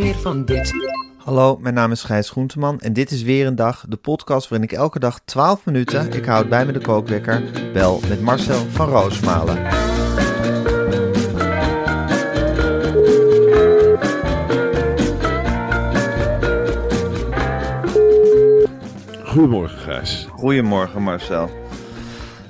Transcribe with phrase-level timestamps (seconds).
[0.00, 0.72] Meer van dit.
[1.16, 4.68] Hallo, mijn naam is Gijs Groenteman en dit is weer een dag, de podcast waarin
[4.70, 7.42] ik elke dag 12 minuten, ik houd bij me de kookwekker,
[7.72, 9.58] bel met Marcel van Roosmalen.
[19.24, 20.26] Goedemorgen, Gijs.
[20.30, 21.50] Goedemorgen Marcel.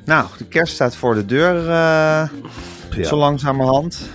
[0.05, 2.29] Nou, de kerst staat voor de deur, eh,
[2.91, 3.05] Ja.
[3.05, 4.09] zo langzamerhand.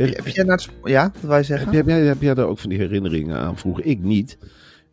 [0.00, 1.66] Heb je, heb naar sp- ja, wat wij zeggen?
[1.68, 3.58] jij- heb, jij, heb jij daar ook van die herinneringen aan?
[3.58, 4.38] Vroeger ik niet.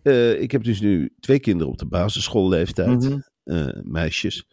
[0.03, 3.20] Eh, ik heb dus nu twee kinderen op de basisschoolleeftijd, Mhm.
[3.44, 4.47] eh, meisjes.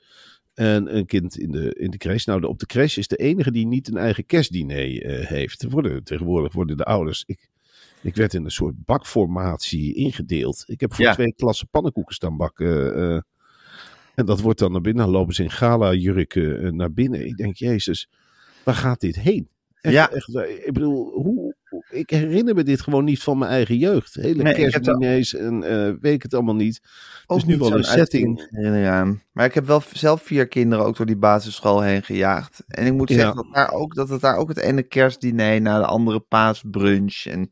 [0.54, 2.24] En een kind in de, in de crash.
[2.24, 5.64] Nou, de, op de crash is de enige die niet een eigen kerstdiner eh, heeft.
[5.68, 7.22] Worden, tegenwoordig worden de ouders.
[7.26, 7.48] Ik,
[8.02, 10.64] ik werd in een soort bakformatie ingedeeld.
[10.66, 11.12] Ik heb voor Ja.
[11.14, 12.94] twee klassen pannenkoeken staan bakken.
[14.14, 15.04] en dat wordt dan naar binnen.
[15.04, 17.26] Dan lopen ze in gala-jurken naar binnen.
[17.26, 18.08] Ik denk, Jezus,
[18.64, 19.48] waar gaat dit heen?
[19.86, 20.10] Echt, Ja.
[20.10, 20.28] echt,
[20.66, 21.54] ik bedoel, hoe,
[21.90, 24.14] ik herinner me dit gewoon niet van mijn eigen jeugd.
[24.14, 26.80] Hele Nee, kerstdiners en eh, weet ik het allemaal niet.
[27.26, 28.48] Ook is nu wel een setting.
[28.86, 29.22] aan.
[29.32, 32.62] Maar ik heb wel zelf vier kinderen ook door die basisschool heen gejaagd.
[32.68, 33.14] En ik moet Ja.
[33.14, 37.24] zeggen dat, daar ook, dat het daar ook het ene kerstdiner na de andere paasbrunch
[37.24, 37.50] en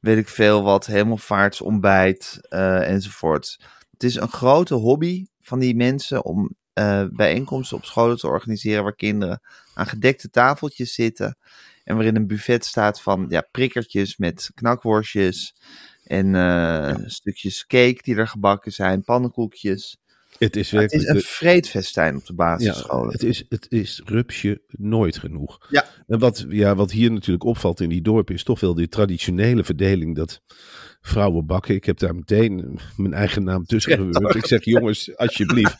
[0.00, 3.58] weet ik veel wat, hemelvaartsontbijt eh enzovoort.
[3.92, 8.82] Het is een grote hobby van die mensen om eh, bijeenkomsten op scholen te organiseren
[8.82, 9.40] waar kinderen
[9.78, 11.38] aan gedekte tafeltjes zitten.
[11.84, 15.54] En waarin een buffet staat van ja, prikkertjes met knakworstjes.
[16.04, 19.98] En eh, stukjes cake die er gebakken zijn, pannenkoekjes.
[20.38, 21.08] Het is Het werkelijk...
[21.08, 23.12] is een vreedfestijn op de ja, basisscholen.
[23.12, 25.66] het is, het is rupsje nooit genoeg.
[25.70, 25.84] Ja.
[26.06, 29.64] En wat, ja, wat hier natuurlijk opvalt in die dorpen is toch wel die traditionele
[29.64, 30.42] verdeling dat
[31.00, 31.74] vrouwen bakken.
[31.74, 34.34] Ik heb daar meteen mijn eigen naam tussen gebeurd.
[34.34, 35.76] Ik zeg jongens, alsjeblieft.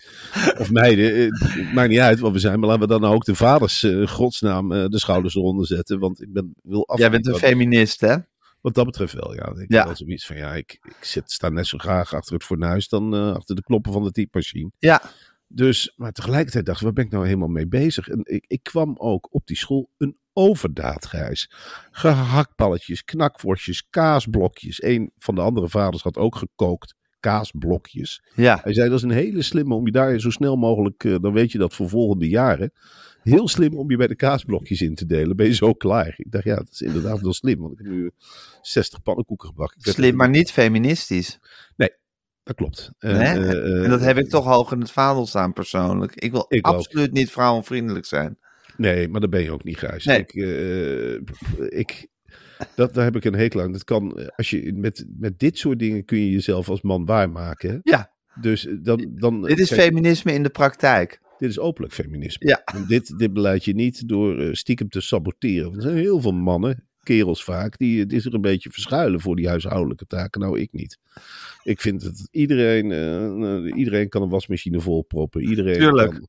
[0.58, 2.58] Of meiden, eh, het maakt niet uit wat we zijn.
[2.58, 5.98] Maar laten we dan ook de vaders eh, godsnaam eh, de schouders eronder zetten.
[5.98, 6.98] Want ik ben, wil af.
[6.98, 8.16] Jij bent een feminist, hè?
[8.60, 9.52] Wat dat betreft wel, ja.
[9.56, 9.94] Ik Ja.
[9.94, 13.32] zoiets van, ja, ik, ik zit, sta net zo graag achter het fornuis dan eh,
[13.32, 14.70] achter de knoppen van de typemachine.
[14.78, 15.02] Ja.
[15.46, 18.08] Dus, maar tegelijkertijd dacht ik, waar ben ik nou helemaal mee bezig?
[18.08, 21.50] En ik, ik kwam ook op die school een overdaad, Gijs.
[21.90, 24.82] Gehaktballetjes, knakworstjes, kaasblokjes.
[24.82, 28.22] Een van de andere vaders had ook gekookt kaasblokjes.
[28.34, 28.60] Ja.
[28.62, 31.32] Hij zei, dat is een hele slimme om je daar zo snel mogelijk, eh, dan
[31.32, 32.72] weet je dat voor volgende jaren.
[33.28, 35.36] Heel slim om je bij de kaasblokjes in te delen.
[35.36, 36.14] Ben je zo klaar?
[36.16, 37.58] Ik dacht, ja, dat is inderdaad wel slim.
[37.60, 38.10] Want ik heb nu
[38.62, 39.80] 60 pannenkoeken gebakken.
[39.80, 41.38] Slim, maar niet feministisch.
[42.42, 42.92] Dat klopt.
[42.98, 43.12] Nee?
[43.12, 46.14] Eh, eh, en dat heb ik toch hoog in het vaandel staan persoonlijk.
[46.14, 46.74] Ik wil Ik ook.
[46.74, 48.38] absoluut niet vrouwenvriendelijk zijn.
[48.76, 50.04] Nee, maar dat ben je ook niet, Gijs.
[50.04, 50.18] Nee.
[50.18, 52.06] Ik, eh, ik,
[52.74, 53.72] dat, daar heb ik een hekel aan.
[53.72, 57.04] Dat kan, eh, als je, met, met dit soort dingen kun je jezelf als man
[57.04, 57.80] waarmaken.
[57.82, 58.12] Ja.
[58.40, 61.20] Dus eh, dan, dan, Dit is kijk, feminisme in de praktijk.
[61.38, 62.48] Dit is openlijk feminisme.
[62.48, 62.62] Ja.
[62.64, 65.74] En dit, dit beleid je niet door eh, stiekem te saboteren.
[65.74, 69.36] Er zijn heel veel mannen, kerels vaak, die het is er een beetje verschuilen voor
[69.36, 70.40] die huishoudelijke taken.
[70.40, 70.98] Nou, ik niet.
[71.62, 75.42] Ik vind dat iedereen, eh, iedereen kan een wasmachine volproppen.
[75.42, 76.10] Iedereen Tuurlijk.
[76.10, 76.28] kan,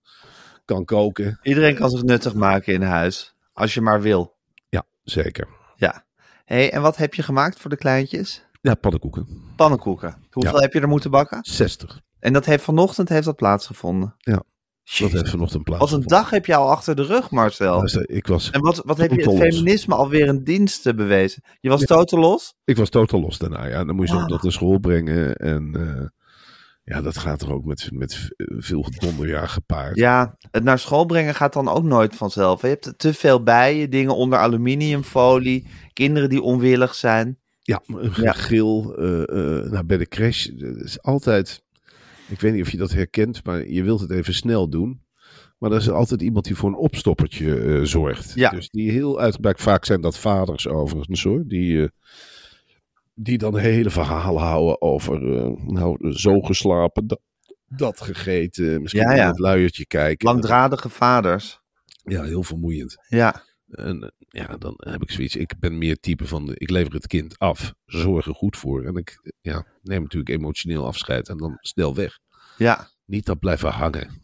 [0.66, 1.40] kan koken.
[1.44, 3.36] Iedereen kan zich nuttig maken in huis.
[3.54, 4.36] Als je maar wil.
[4.70, 5.48] Ja, zeker.
[5.76, 6.06] Ja.
[6.46, 8.46] hey, en wat heb je gemaakt voor de kleintjes?
[8.62, 9.28] Ja, pannenkoeken.
[9.56, 10.16] Pannenkoeken.
[10.32, 10.62] Hoeveel Ja.
[10.62, 11.40] heb je er moeten bakken?
[11.42, 12.02] 60.
[12.20, 14.16] En dat heeft vanochtend heeft dat plaatsgevonden.
[14.18, 14.44] Ja,
[14.90, 15.14] Dat Jezus.
[15.20, 15.92] heeft vanochtend plaats.
[15.92, 17.78] Wat een dag heb je al achter de rug, Marcel.
[17.78, 21.44] Luister, Ik was, En wat, wat heb je het feminisme alweer een dienst te bewezen?
[21.60, 21.86] Je was Ja.
[21.86, 22.54] totaal los?
[22.66, 23.68] ik was totaal los daarna.
[23.68, 24.24] Ja, dan moet je ze Ah.
[24.24, 25.36] op dat naar school brengen.
[25.36, 26.08] En eh,
[26.84, 29.96] ja, dat gaat er ook met, met veel gedonderjaar gepaard.
[29.98, 32.62] Ja, het naar school brengen gaat dan ook nooit vanzelf.
[32.62, 37.38] Je hebt te veel bij je, dingen onder aluminiumfolie, kinderen die onwillig zijn.
[37.60, 38.32] Ja, een Ja.
[38.32, 40.46] gegil eh, eh, nou, bij de crash.
[40.46, 41.64] Dat is altijd,
[42.30, 45.02] ik weet niet of je dat herkent, maar je wilt het even snel doen.
[45.58, 48.32] Maar er is altijd iemand die voor een opstoppertje eh, zorgt.
[48.36, 48.50] Ja.
[48.50, 51.88] Dus die heel uitgebreid, vaak zijn dat vaders overigens hoor, die, eh,
[53.14, 57.20] die dan hele verhalen houden over, eh, nou, zo geslapen, dat,
[57.68, 60.28] dat gegeten, misschien Ja, het luiertje kijken.
[60.28, 61.60] Langdradige vaders.
[62.04, 62.98] Ja, heel vermoeiend.
[63.08, 65.36] Ja, En ja, dan heb ik zoiets.
[65.36, 68.84] Ik ben meer type van, de, ik lever het kind af, zorg er goed voor.
[68.84, 72.20] En ik ja, neem natuurlijk emotioneel afscheid en dan snel weg.
[72.58, 72.88] ja.
[73.06, 74.22] Niet dat blijven hangen,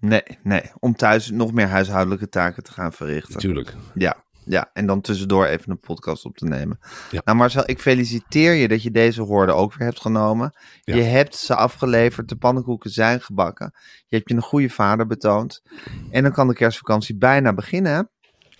[0.00, 0.62] Nee, nee.
[0.78, 3.32] Om thuis nog meer huishoudelijke taken te gaan verrichten.
[3.32, 3.74] natuurlijk.
[3.94, 4.70] Ja, ja.
[4.72, 6.78] En dan tussendoor even een podcast op te nemen.
[7.10, 7.20] Ja.
[7.24, 10.52] Nou Marcel, ik feliciteer je dat je deze hoorde ook weer hebt genomen.
[10.80, 10.94] Ja.
[10.94, 13.70] Je hebt ze afgeleverd, de pannenkoeken zijn gebakken.
[14.06, 15.62] Je hebt je een goede vader betoond.
[16.10, 18.10] En dan kan de kerstvakantie bijna beginnen?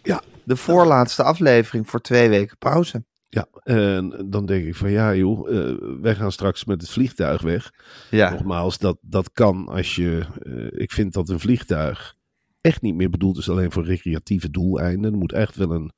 [0.05, 0.23] Ja.
[0.45, 3.05] De voorlaatste aflevering voor twee weken pauze.
[3.29, 7.43] Ja, en dan denk ik van ja joh, eh, wij gaan straks met het vliegtuig
[7.43, 7.71] weg.
[8.11, 12.15] Ja, Nogmaals, dat, dat kan als je, eh, ik vind dat een vliegtuig
[12.61, 15.13] echt niet meer bedoeld is alleen voor recreatieve doeleinden.
[15.13, 15.93] Er moet echt wel een,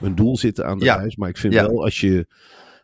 [0.00, 0.96] een doel zitten aan de Ja.
[0.96, 1.16] reis.
[1.16, 1.66] Maar ik vind Ja.
[1.66, 2.26] wel als je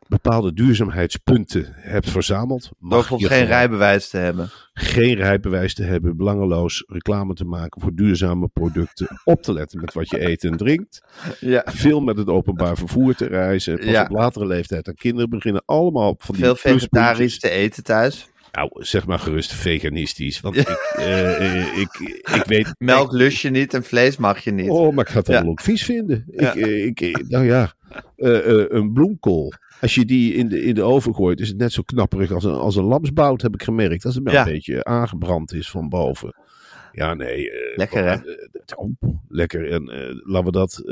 [0.08, 4.50] bepaalde duurzaamheidspunten hebt verzameld, mag je bijvoorbeeld geen rijbewijs te hebben.
[4.72, 9.93] geen rijbewijs te hebben, belangeloos reclame te maken voor duurzame producten, op te letten met
[9.94, 11.00] wat je eet en drinkt,
[11.40, 11.62] Ja.
[11.66, 14.02] veel met het openbaar vervoer te reizen, pas Ja.
[14.02, 18.28] op latere leeftijd aan kinderen beginnen, allemaal van die Veel vegetarisch te eten thuis.
[18.52, 21.99] Nou, zeg maar gerust veganistisch, want ik, eh, eh, ik,
[22.34, 22.75] ik weet...
[22.78, 24.69] Melk lust je niet en vlees mag je niet.
[24.70, 25.40] Oh, maar ik ga het Ja.
[25.43, 26.25] wel ook vies vinden.
[26.31, 27.72] Ik, eh, ik, nou ja,
[28.19, 29.53] eh, eh, een bloemkool.
[29.81, 32.44] Als je die in de, in de oven gooit, is het net zo knapperig als
[32.44, 34.05] een, als een lamsbout, heb ik gemerkt.
[34.05, 34.47] Als het wel Ja.
[34.47, 36.35] een beetje aangebrand is van boven.
[36.93, 37.50] Ja, nee.
[37.50, 38.17] eh, Lekker, hè?
[38.76, 38.91] oh,
[39.29, 39.70] lekker.
[39.73, 39.85] En
[40.25, 40.82] laten we dat...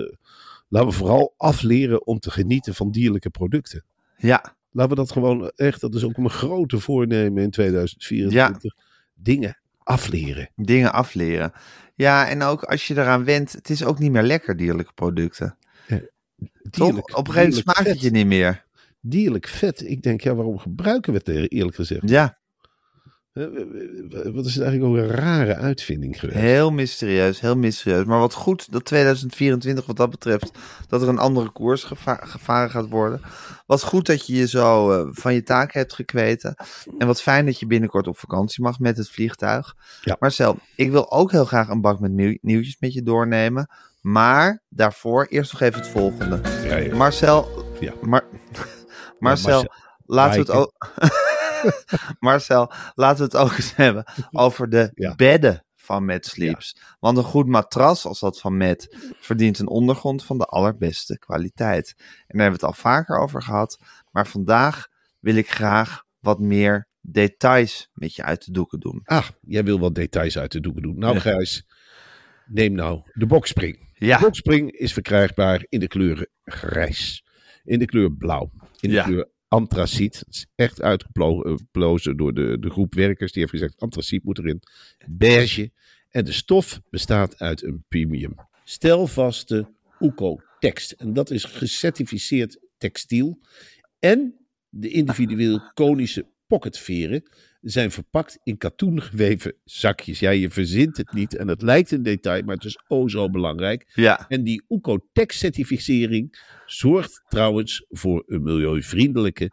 [0.69, 3.85] laten we vooral afleren om te genieten van dierlijke producten.
[4.17, 8.75] Ja, Laten we dat gewoon echt, dat is ook mijn grote voornemen in 2024.
[9.15, 10.51] Dingen afleren.
[10.57, 11.53] dingen afleren.
[11.95, 15.57] Ja, en ook als je eraan went, het is ook niet meer lekker, dierlijke producten.
[16.71, 16.87] Toch?
[16.87, 18.65] Dierlijk, Op een gegeven moment smaakt het je niet meer.
[19.01, 19.89] Dierlijk vet.
[19.89, 22.09] Ik denk, ja, waarom gebruiken we het er, eerlijk gezegd?
[22.09, 22.39] Ja,
[23.33, 23.45] Eh,
[24.35, 26.39] Wat is het eigenlijk ook een rare uitvinding geweest?
[26.39, 28.05] heel mysterieus, heel mysterieus.
[28.05, 30.51] Maar wat goed dat 2024 wat dat betreft,
[30.89, 33.21] dat er een andere koers geva- gevaren gaat worden.
[33.67, 36.55] Wat goed dat je je zo eh, van je taak hebt gekweten.
[36.99, 39.75] En wat fijn dat je binnenkort op vakantie mag met het vliegtuig.
[40.03, 40.17] Ja.
[40.21, 43.71] Marcel, ik wil ook heel graag een bak met nieuw- nieuwtjes met je doornemen.
[44.07, 46.41] Maar daarvoor eerst nog even het volgende.
[46.65, 46.95] Ja, ja.
[46.95, 47.93] Marcel, Ja.
[48.03, 48.29] Mar-
[49.19, 49.73] Marcel, Marcel.
[50.05, 50.73] laten we het ook.
[52.29, 56.77] Marcel, laten we het ook eens hebben over de bedden van Mad Sleeps.
[56.99, 58.87] Want een goed matras als dat van Mad
[59.21, 61.95] verdient een ondergrond van de allerbeste kwaliteit.
[61.99, 63.79] En daar hebben we het al vaker over gehad.
[64.11, 64.87] Maar vandaag
[65.21, 69.01] wil ik graag wat meer details met je uit de doeken doen.
[69.05, 70.99] Ah, jij wil wat details uit de doeken doen.
[70.99, 71.19] Nou.
[71.19, 71.67] Gijs,
[72.47, 73.86] neem nou de bokspring.
[73.99, 77.25] Ja, bokspring is verkrijgbaar in de kleuren grijs,
[77.65, 78.51] in de kleur blauw,
[78.81, 79.05] in de Ja.
[79.05, 80.19] kleur antraciet.
[80.19, 83.33] Het is echt uitgeplozen door de, de groep werkers.
[83.33, 84.63] Die heeft gezegd, antraciet moet erin.
[85.07, 85.71] Beige.
[86.11, 88.35] En de stof bestaat uit een premium.
[88.65, 90.93] Stelvaste Uco-tekst.
[90.93, 93.39] En dat is gecertificeerd textiel.
[93.99, 94.35] En
[94.69, 97.23] de individueel konische pocketveren
[97.61, 100.19] zijn verpakt in katoen geweven zakjes.
[100.19, 103.31] Ja, je verzint het niet en het lijkt een detail, maar het is oh zo
[103.31, 103.91] belangrijk.
[103.95, 109.51] ja, En die Uco-Tech-certificering zorgt trouwens voor een milieuvriendelijke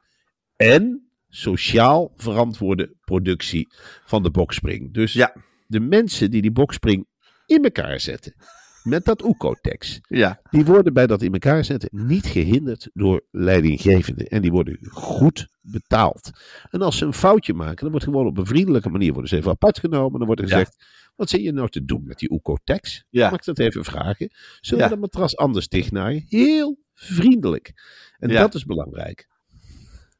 [0.55, 3.67] en sociaal verantwoorde productie
[4.05, 4.93] van de bokspring.
[4.93, 5.35] Dus Ja.
[5.67, 7.07] de mensen die die bokspring
[7.45, 8.33] in elkaar zetten
[8.83, 14.27] met dat Uco-Tex, ja, die worden bij dat in elkaar zetten niet gehinderd door leidinggevenden.
[14.27, 16.29] En die worden goed betaald.
[16.69, 19.35] En als ze een foutje maken, dan wordt gewoon op een vriendelijke manier worden ze
[19.37, 20.17] even apart genomen.
[20.17, 20.53] Dan wordt er Ja.
[20.57, 20.85] gezegd,
[21.15, 23.05] wat zit je nou te doen met die Uco-Tex?
[23.09, 23.29] Ja.
[23.29, 24.29] Mag ik dat even vragen?
[24.61, 24.89] Zullen Ja.
[24.89, 26.25] we dat matras anders dichtnaaien?
[26.27, 27.73] Heel vriendelijk.
[28.19, 28.39] En Ja.
[28.41, 29.27] dat is belangrijk.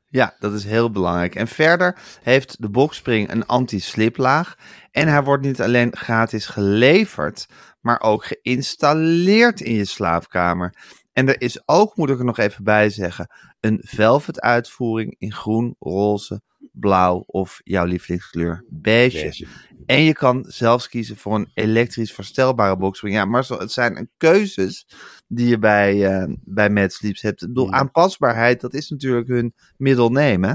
[0.08, 1.36] Ja, dat is heel belangrijk.
[1.36, 4.56] En verder heeft de Boxspring een anti-sliplaag.
[4.92, 7.48] En hij wordt niet alleen gratis geleverd,
[7.84, 10.76] maar ook geïnstalleerd in je slaapkamer.
[11.12, 13.28] En er is ook, moet ik er nog even bij zeggen,
[13.60, 19.48] een velvet uitvoering in groen, roze, blauw of jouw lievelingskleur beige.
[19.86, 23.16] En je kan zelfs kiezen voor een elektrisch verstelbare boxspring.
[23.16, 24.88] Ja, maar zo, het zijn een keuzes
[25.28, 27.42] die je bij, eh bij Mad Sleeps hebt.
[27.42, 30.54] Ik bedoel, aanpasbaarheid, dat is natuurlijk hun middelneem, hè?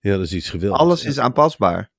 [0.00, 0.82] Ja, dat is iets geweldigs.
[0.82, 1.90] Alles is aanpasbaar.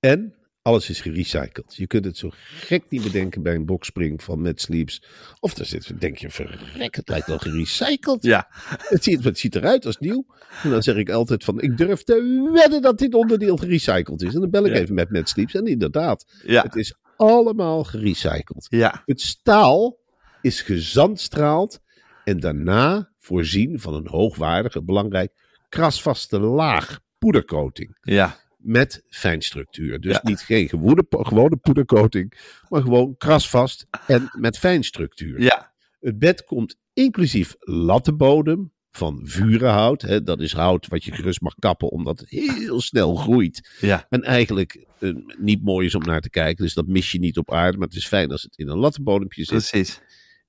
[0.00, 1.76] En alles is gerecycled.
[1.76, 5.02] Je kunt het zo gek niet bedenken bij een boxspring van Mad Sleeps.
[5.40, 8.22] Of daar zit, denk je, verrek, het lijkt wel gerecycled.
[8.22, 8.46] Ja,
[8.78, 10.26] Het ziet, het ziet eruit als nieuw.
[10.62, 14.34] En dan zeg ik altijd van, ik durf te wedden dat dit onderdeel gerecycled is.
[14.34, 14.78] En dan bel ik Ja.
[14.80, 15.54] even met Mad Sleeps.
[15.54, 18.66] En inderdaad, ja, het is allemaal gerecycled.
[18.68, 19.98] Ja, Het staal
[20.40, 21.78] is gezandstraald
[22.24, 25.32] en daarna voorzien van een hoogwaardige, belangrijk,
[25.68, 30.00] krasvaste laag poedercoating ja, met fijnstructuur.
[30.00, 30.20] Dus Ja.
[30.22, 32.32] niet geen gewone, gewone poedercoating,
[32.68, 35.40] maar gewoon krasvast en met fijnstructuur.
[35.40, 40.02] ja, Het bed komt inclusief lattenbodem van vurenhout.
[40.02, 43.70] Hè, dat is hout wat je gerust mag kappen omdat het heel snel groeit.
[43.80, 44.06] ja.
[44.08, 46.64] En eigenlijk eh, niet mooi is om naar te kijken.
[46.64, 47.78] Dus dat mis je niet op aarde.
[47.78, 49.68] Maar het is fijn als het in een lattenbodempje zit.
[49.70, 50.00] Precies.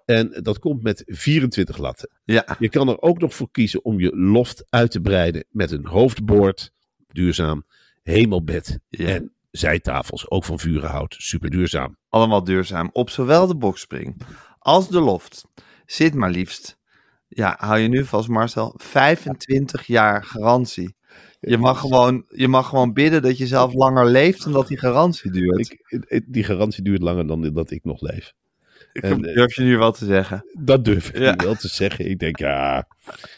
[0.05, 2.10] En dat komt met 24 latten.
[2.24, 5.72] Ja, Je kan er ook nog voor kiezen om je loft uit te breiden met
[5.72, 6.72] een hoofdboord.
[7.08, 7.65] Duurzaam.
[8.03, 8.79] Hemelbed.
[8.89, 9.07] Ja.
[9.07, 10.29] En zijtafels.
[10.29, 11.15] Ook van vurenhout.
[11.17, 11.98] Super duurzaam.
[12.10, 12.89] allemaal duurzaam.
[12.93, 14.22] Op zowel de boxspring
[14.60, 15.43] als de loft
[15.86, 16.77] zit maar liefst,
[17.27, 20.95] ja, hou je nu vast Marcel, 25 jaar garantie.
[21.39, 24.77] Je mag, gewoon, je mag gewoon bidden dat je zelf langer leeft dan dat die
[24.77, 25.75] garantie duurt.
[26.07, 28.33] Ik- die garantie duurt langer dan dat ik nog leef.
[28.93, 30.45] Ik en, eh, durf je nu wel te zeggen.
[30.59, 31.35] Dat durf ik Ja.
[31.35, 32.09] nu wel te zeggen.
[32.09, 32.87] Ik denk, ja,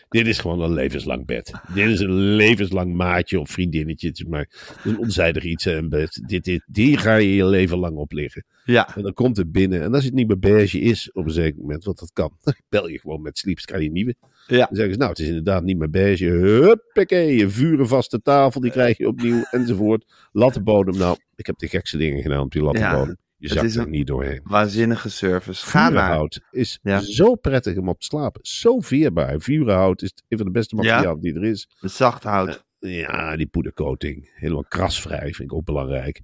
[0.10, 1.52] dit is gewoon een levenslang bed.
[1.74, 4.08] Dit is een levenslang maatje of vriendinnetje.
[4.08, 4.50] Het is maar
[4.84, 5.66] een onzijdig iets.
[5.66, 6.22] Een bed.
[6.26, 8.46] Dit, dit, die ga je je leven lang op liggen.
[8.66, 9.82] Ja, En dan komt het binnen.
[9.82, 12.56] En als het niet meer beige is op een zeker moment, want dat kan, dan
[12.70, 14.16] bel je gewoon met Sleeps, krijg je een nieuwe.
[14.48, 16.26] ja, Dan zeggen ze, nou, het is inderdaad niet meer beige.
[16.26, 20.06] Huppakee, een vurenvaste tafel, die krijg je opnieuw, enzovoort.
[20.32, 23.18] Lattenbodem, nou, ik heb de gekste dingen gedaan op die lattenbodem.
[23.38, 24.42] Je het zakt is er niet doorheen.
[24.44, 25.66] waanzinnige service.
[25.66, 25.92] Ga naar.
[25.92, 27.00] Vurenhout is Ja.
[27.00, 28.40] zo prettig om op te slapen.
[28.44, 29.40] Zo veerbaar.
[29.42, 31.70] Vurenhout is een van de beste materialen die er is.
[31.80, 32.64] Zacht hout.
[32.80, 34.32] Ja, die poedercoating.
[34.36, 36.22] Helemaal krasvrij vind ik ook belangrijk.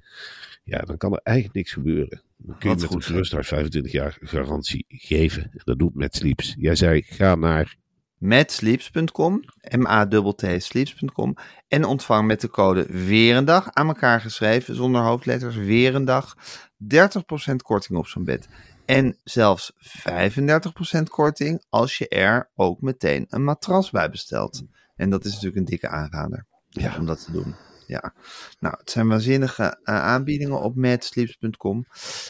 [0.64, 2.22] Ja, dan kan er eigenlijk niks gebeuren.
[2.38, 3.06] Dan kun je Wat met goed.
[3.06, 5.52] een gerust 25 jaar garantie geven.
[5.64, 6.56] Dat doet met Sleeps.
[6.58, 7.76] Jij zei, ga naar...
[8.18, 9.44] Metsleeps.com,
[9.78, 11.36] M-A-T-T sleeps.com
[11.68, 16.36] en ontvang met de code Weerendag aan elkaar geschreven zonder hoofdletters Weerendag
[16.84, 18.48] 30% korting op zo'n bed.
[18.86, 19.72] En zelfs
[20.10, 24.62] 35% korting als je er ook meteen een matras bij bestelt.
[24.96, 26.96] En dat is natuurlijk een dikke aanrader Ja.
[27.00, 27.56] om dat te doen.
[27.88, 28.14] Ja,
[28.60, 31.86] nou, het zijn waanzinnige eh, aanbiedingen op madsleeps.com.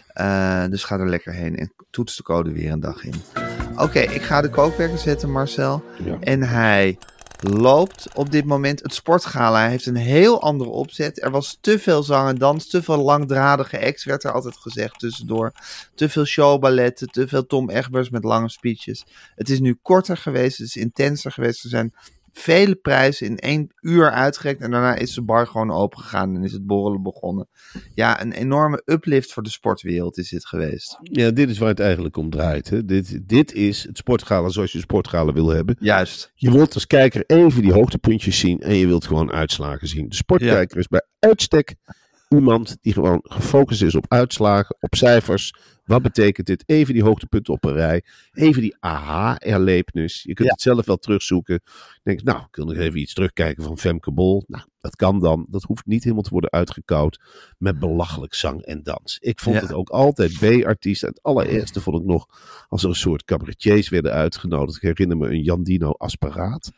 [0.08, 3.14] Eh, dus ga er lekker heen en toets de code weer een dag in.
[3.76, 5.84] Oké, ik ga de kookwerker zetten, Marcel.
[6.04, 6.18] Ja.
[6.20, 6.98] En hij
[7.42, 9.68] loopt op dit moment het sportgala.
[9.68, 11.24] Heeft een heel andere opzet.
[11.24, 15.00] Er was te veel zang en dans, te veel langdradige acts, werd er altijd gezegd
[15.00, 15.52] tussendoor.
[15.96, 19.06] Te veel showballetten, te veel Tom Egbers met lange speeches.
[19.36, 21.64] Het is nu korter geweest, het is intenser geweest.
[21.64, 21.94] Er zijn
[22.34, 26.44] vele prijzen in één uur uitgerekt en daarna is de bar gewoon open gegaan en
[26.44, 27.48] is het borrelen begonnen.
[27.94, 30.98] Ja, een enorme uplift voor de sportwereld is dit geweest.
[31.04, 32.70] Ja, dit is waar het eigenlijk om draait.
[32.70, 32.86] Hè.
[32.86, 35.76] Dit, dit is het sportgala zoals je een sportgala wil hebben.
[35.80, 36.32] Juist.
[36.36, 40.10] Je wilt als kijker even die hoogtepuntjes zien en je wilt gewoon uitslagen zien.
[40.10, 41.76] De sportkijker is bij uitstek
[42.36, 45.54] iemand die gewoon gefocust is op uitslagen, op cijfers.
[45.86, 46.64] Wat betekent dit?
[46.66, 48.04] Even die hoogtepunten op een rij.
[48.34, 50.24] Even die aha-erlevenis.
[50.24, 50.54] Je kunt Ja.
[50.54, 51.62] het zelf wel terugzoeken.
[52.04, 54.44] Denk, nou, ik wil nog even iets terugkijken van Femke Bol.
[54.48, 55.46] Nou, dat kan dan.
[55.50, 57.20] Dat hoeft niet helemaal te worden uitgekoud
[57.58, 59.18] met belachelijk zang en dans.
[59.20, 59.62] Ik vond Ja.
[59.62, 61.10] het ook altijd B-artiesten.
[61.10, 62.28] Het allereerste vond ik nog
[62.68, 64.76] als er een soort cabaretiers werden uitgenodigd.
[64.76, 66.72] Ik herinner me een Jandino Asparaat.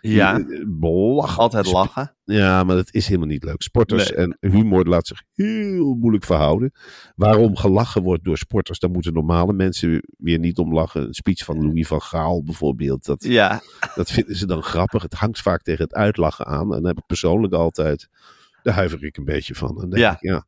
[0.00, 1.38] Ja, Die, eh, Belachelijk.
[1.40, 2.16] altijd lachen.
[2.24, 3.62] Ja, maar dat is helemaal niet leuk.
[3.62, 4.18] Sporters Nee.
[4.18, 6.72] en humor laat zich heel moeilijk verhouden.
[7.16, 11.02] Waarom gelachen wordt door sporters, daar moeten normale mensen weer niet om lachen.
[11.06, 13.60] Een speech van Louis van Gaal bijvoorbeeld, dat, Ja,
[13.94, 15.02] dat vinden ze dan grappig.
[15.02, 16.62] Het hangt vaak tegen het uitlachen aan.
[16.62, 18.08] En dan heb ik persoonlijk altijd,
[18.62, 19.68] daar huiver ik een beetje van.
[19.68, 20.12] En dan denk Ja.
[20.12, 20.46] ik, ja,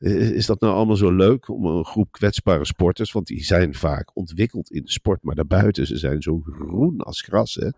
[0.00, 3.12] is is dat nou allemaal zo leuk om een groep kwetsbare sporters?
[3.12, 7.20] Want die zijn vaak ontwikkeld in de sport, maar daarbuiten, ze zijn zo groen als
[7.22, 7.54] gras.
[7.54, 7.68] Hè?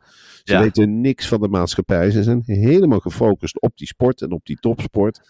[0.44, 0.60] Ze Ja.
[0.60, 2.10] weten niks van de maatschappij.
[2.10, 5.20] Ze zijn helemaal gefocust op die sport en op die topsport.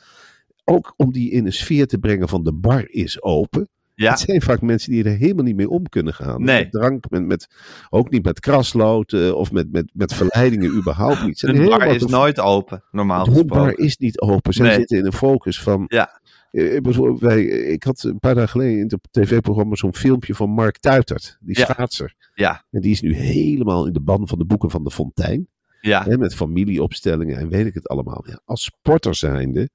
[0.64, 3.68] Ook om die in een sfeer te brengen van de bar is open.
[3.94, 6.42] ja, Het zijn vaak mensen die er helemaal niet mee om kunnen gaan.
[6.42, 6.62] Nee.
[6.62, 7.48] Met drank, met, met,
[7.90, 11.38] ook niet met kraslood eh, of met, met, met verleidingen, überhaupt niet.
[11.38, 14.52] Ze de bar is nooit open, normaal de bar is niet open.
[14.52, 14.74] Zij Nee.
[14.74, 15.84] zitten in een focus van.
[15.88, 16.20] Ja.
[16.52, 20.50] Eh, bijvoorbeeld wij, ik had een paar dagen geleden in het tv-programma zo'n filmpje van
[20.50, 21.64] Mark Tuitert, die Ja.
[21.64, 22.14] schaatser.
[22.34, 25.48] Ja, En die is nu helemaal in de ban van de boeken van de Fontein.
[25.80, 28.24] ja, Hè, met familieopstellingen en weet ik het allemaal.
[28.26, 29.68] Ja, als sporter zijnde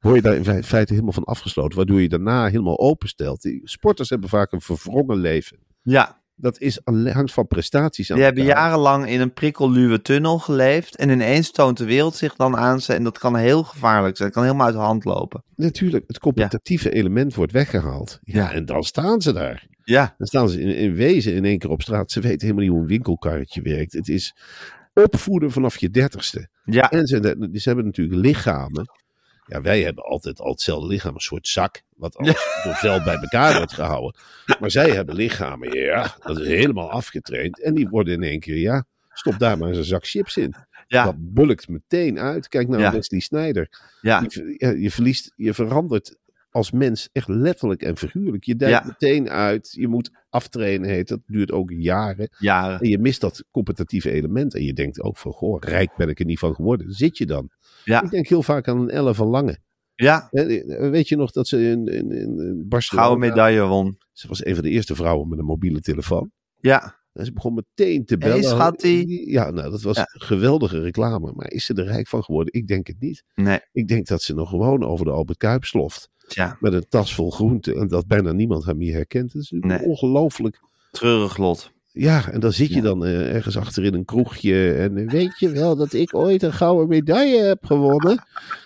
[0.00, 1.76] word je daar in fe- feite helemaal van afgesloten.
[1.76, 3.42] Waardoor je daarna helemaal openstelt.
[3.42, 5.58] Die sporters hebben vaak een verwrongen leven.
[5.82, 6.24] ja.
[6.38, 10.96] Dat is hangt van prestaties aan Die hebben jarenlang in een prikkelluwe tunnel geleefd.
[10.96, 12.92] En ineens toont de wereld zich dan aan ze.
[12.94, 14.28] En dat kan heel gevaarlijk zijn.
[14.28, 15.42] Het kan helemaal uit de hand lopen.
[15.56, 18.18] Natuurlijk, het competitieve element wordt weggehaald.
[18.22, 18.52] Ja, Ja.
[18.52, 19.66] en dan staan ze daar.
[19.84, 22.10] Ja, Dan staan ze in, in wezen in één keer op straat.
[22.10, 23.92] Ze weten helemaal niet hoe een winkelkarretje werkt.
[23.92, 24.34] Het is
[24.94, 26.48] opvoeden vanaf je dertigste.
[26.64, 28.84] ja, En ze, ze hebben natuurlijk lichamen
[29.46, 33.16] Ja, wij hebben altijd al hetzelfde lichaam, een soort zak, wat als door vel bij
[33.16, 34.20] elkaar wordt gehouden.
[34.60, 37.62] Maar zij hebben lichamen, ja, dat is helemaal afgetraind.
[37.62, 40.54] En die worden in één keer, ja, stop daar maar eens een zak chips in.
[40.86, 41.04] Ja.
[41.04, 42.48] Dat bulkt meteen uit.
[42.48, 42.92] Kijk naar Ja.
[42.92, 43.68] Wesley Snyder.
[44.00, 46.16] Ja, Je, je verliest, je verandert
[46.50, 48.44] als mens echt letterlijk en figuurlijk.
[48.44, 48.82] Je Ja.
[48.86, 49.72] meteen uit.
[49.72, 51.20] Je moet aftrainen, heet dat.
[51.26, 52.28] duurt ook jaren.
[52.38, 52.80] jaren.
[52.80, 54.54] En je mist dat competitieve element.
[54.54, 56.92] En je denkt ook van, goh, rijk ben ik er niet van geworden.
[56.92, 57.50] Zit je dan?
[57.86, 58.02] Ja.
[58.02, 59.58] Ik denk heel vaak aan een Elle van Lange.
[59.94, 63.06] Ja, Hè, Weet je nog dat ze in, in, in Barcelona...
[63.06, 63.98] gouden medaille won.
[64.12, 66.30] Ze was een van de eerste vrouwen met een mobiele telefoon.
[66.56, 68.44] Ja, En ze begon meteen te bellen.
[68.44, 69.30] schattie.
[69.30, 70.04] Ja, nou, dat was Ja.
[70.08, 71.32] geweldige reclame.
[71.34, 72.52] Maar is ze er rijk van geworden?
[72.54, 73.22] Ik denk het niet.
[73.34, 76.10] nee, Ik denk dat ze nog gewoon over de Albert Kuip sloft.
[76.26, 77.76] tja, Met een tas vol groenten.
[77.76, 79.32] En dat bijna niemand haar meer herkent.
[79.32, 79.82] Dat is Nee.
[79.82, 80.60] ongelooflijk.
[80.90, 81.72] treurig lot.
[81.98, 82.80] Ja, en dan zit je Ja.
[82.82, 84.72] dan eh, ergens achter in een kroegje.
[84.72, 88.24] En eh, weet je wel dat ik ooit een gouden medaille heb gewonnen?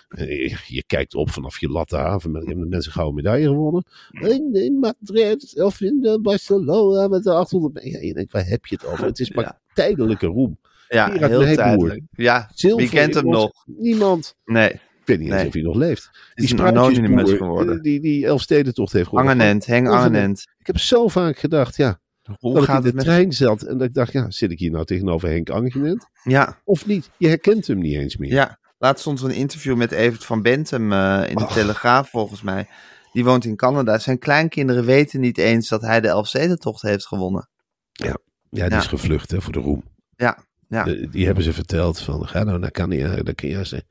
[0.09, 2.31] Eh, Je, je kijkt op vanaf je latte haven.
[2.31, 3.83] Met, hebben de mensen een gouden medaille gewonnen?
[4.11, 7.73] In, in Madrid of in Barcelona met de 800.
[7.73, 9.05] me- Ja, je denkt, waar heb je het over?
[9.05, 9.59] Het is maar Ja.
[9.73, 10.57] tijdelijke roem.
[10.87, 11.55] Ja, Gerard heel Nijboer.
[11.63, 12.01] tijdelijk.
[12.11, 13.51] Ja, Zilver wie kent hem nog?
[13.65, 14.35] Niemand.
[14.45, 15.47] Nee, Ik weet niet eens Nee.
[15.47, 16.09] of hij nog leeft.
[16.33, 17.81] het is een anonymous geworden.
[17.81, 19.31] Die, die Elfstedentocht heeft gewonnen.
[19.33, 19.87] Angenent.
[19.87, 20.45] Angenent.
[20.59, 21.99] Ik heb zo vaak gedacht, ja,
[22.39, 23.61] Hoe dat ik gaat de trein zat.
[23.61, 26.05] En dat ik dacht, ja, zit ik hier nou tegenover Henk Angenent?
[26.23, 27.09] Ja, Of niet?
[27.17, 28.31] Je herkent hem niet eens meer.
[28.31, 28.59] ja.
[28.77, 31.53] Laatst stond er een interview met Evert van Bentum eh, in de Ach.
[31.53, 32.67] Telegraaf volgens mij.
[33.13, 33.99] Die woont in Canada.
[33.99, 37.49] Zijn kleinkinderen weten niet eens dat hij de Elfstedentocht heeft gewonnen.
[37.91, 38.17] Ja,
[38.49, 38.77] die Ja.
[38.77, 39.83] is gevlucht hè, voor de roem.
[40.15, 40.83] Ja, ja.
[40.83, 43.15] De- die hebben ze verteld van, ga nou naar Canada.
[43.23, 43.87] Dan kun je zeggen,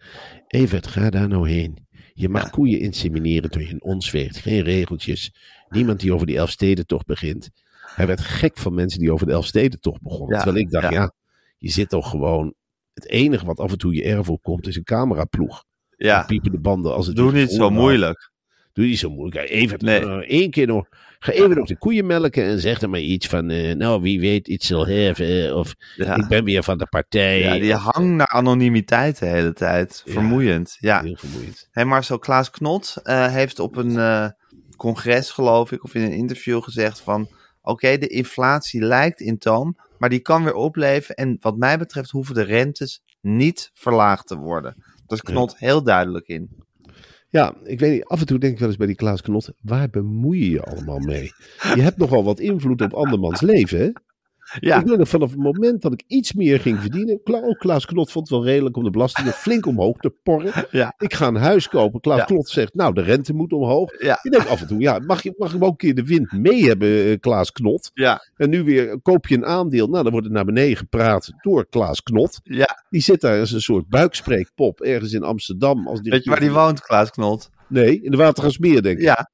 [0.47, 1.87] Evert, ga daar nou heen.
[2.13, 2.49] Je mag Ja.
[2.49, 4.11] koeien insemineren toen je in ons.
[4.11, 5.35] Geen regeltjes.
[5.69, 7.51] Niemand die over die Elfstedentocht begint.
[7.95, 10.37] Hij werd gek van mensen die over de Elfstedentocht begonnen.
[10.37, 11.01] Ja, Terwijl ik dacht, ja.
[11.01, 11.13] ja.
[11.59, 12.55] je zit toch gewoon...
[12.95, 15.65] Het enige wat af en toe je erf opkomt is een cameraploeg.
[15.97, 16.23] ja.
[16.23, 18.31] Piepen de banden als het Doe niet zo moeilijk.
[18.73, 19.51] Doe niet zo moeilijk.
[19.51, 20.01] Even Nee.
[20.01, 20.87] eh, één keer nog.
[21.19, 23.51] Ga even nog de koeien melken en zeg er maar iets van.
[23.51, 25.57] eh, nou, wie weet, iets zal hebben.
[25.57, 26.17] Of Ja.
[26.17, 27.39] ik ben weer van de partij.
[27.41, 30.03] Ja, die hangt naar anonimiteit de hele tijd.
[30.07, 30.77] Vermoeiend.
[30.81, 31.03] Ja.
[31.03, 31.69] Heel vermoeiend.
[31.71, 34.29] Hey Marcel Klaas Knot eh, heeft op een eh,
[34.77, 37.29] congres, geloof ik, of in een interview gezegd van...
[37.63, 41.15] Oké, de inflatie lijkt in toom, maar die kan weer opleven.
[41.15, 44.85] En wat mij betreft hoeven de rentes niet verlaagd te worden.
[45.07, 46.51] Is Knot heel duidelijk in.
[47.29, 48.05] Ja, ik weet niet.
[48.05, 49.53] Af en toe denk ik wel eens bij die Klaas Knot.
[49.61, 51.33] Waar bemoei je je allemaal mee?
[51.75, 53.91] Je hebt nogal wat invloed op andermans leven, hè?
[54.61, 57.21] Ja, Ik weet nog vanaf het moment dat ik iets meer ging verdienen.
[57.25, 60.53] Ook Klaas Knot vond het wel redelijk om de belastingen flink omhoog te porren.
[60.71, 60.95] Ja.
[60.99, 62.01] Ik ga een huis kopen.
[62.01, 62.25] Klaas Ja.
[62.25, 64.03] Knot zegt, nou, de rente moet omhoog.
[64.03, 66.05] ja, Je denkt af en toe, ja, mag je, mag je ook een keer de
[66.05, 67.91] wind mee hebben, eh, Klaas Knot?
[67.95, 69.89] ja, En nu weer koop je een aandeel.
[69.89, 72.41] Nou, dan wordt het naar beneden gepraat door Klaas Knot.
[72.43, 72.79] ja.
[72.91, 75.87] Die zit daar als een soort buikspreekpop ergens in Amsterdam.
[75.89, 77.49] Als Weet je waar die woont, Klaas Knot?
[77.69, 79.05] Nee, in de Watergasmeer, denk ik.
[79.05, 79.31] Ja,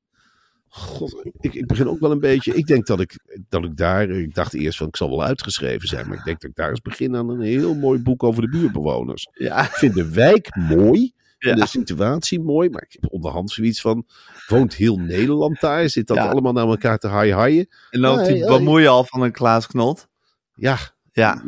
[0.69, 2.55] God, ik, ik begin ook wel een beetje.
[2.55, 4.11] Ik denk dat ik, dat ik daar.
[4.11, 6.09] Ik dacht eerst van ik zal wel uitgeschreven zijn.
[6.09, 8.49] Maar ik denk dat ik daar eens begin aan een heel mooi boek over de
[8.49, 9.29] buurtbewoners.
[9.33, 11.13] ja, Ik vind de wijk mooi.
[11.39, 11.55] Ja.
[11.55, 12.71] De situatie mooi.
[12.71, 14.07] Maar ik heb onderhand zoiets van.
[14.49, 15.89] Woont heel Nederland daar?
[15.89, 16.29] Zit dat Ja.
[16.29, 17.69] allemaal naar elkaar te haaien?
[17.91, 20.09] en loopt Nee, die bemoeien al van een Klaas Knot?
[20.55, 20.79] Ja,
[21.13, 21.43] Ja,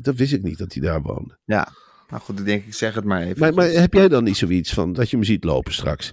[0.00, 1.38] dat wist ik niet dat hij daar woonde.
[1.44, 1.68] ja.
[2.08, 3.38] Nou goed, ik denk ik zeg het maar even.
[3.38, 6.12] Maar, maar heb jij dan niet zoiets van dat je hem ziet lopen straks?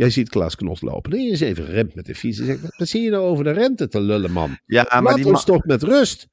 [0.00, 1.20] Jij ziet Klaas Knot lopen.
[1.22, 2.38] Je eens even remt met de fiets.
[2.38, 4.58] Zegt, wat zie je nou over de rente te lullen, man?
[4.66, 6.26] ja, maar Laat die ons man, toch met rust.